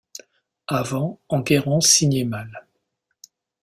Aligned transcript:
Avant 0.67 1.21
Enguerrand 1.29 1.79
signait 1.79 2.23
mal. 2.23 2.65